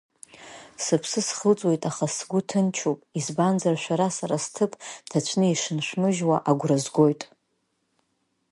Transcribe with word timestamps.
Сыԥсы 0.83 1.21
схыҵуеит 1.27 1.83
аха 1.89 2.05
сгәы 2.15 2.39
ҭынчуп, 2.47 2.99
избанзар 3.19 3.75
шәара 3.83 4.07
сара 4.17 4.37
сҭыԥ 4.43 4.71
ҭацәны 5.09 5.45
ишыншәмыжьуа 5.49 6.37
агәра 6.49 6.77
згоит. 6.83 7.21